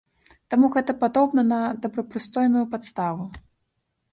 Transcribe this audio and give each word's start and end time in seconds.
Таму 0.53 0.69
гэта 0.75 0.95
падобна 1.03 1.43
на 1.51 1.59
добрапрыстойную 1.83 2.65
падставу. 2.73 3.29